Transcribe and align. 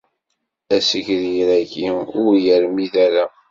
Azegrir-agi 0.75 1.87
ur 2.23 2.33
yermid 2.45 2.93
ara. 3.05 3.25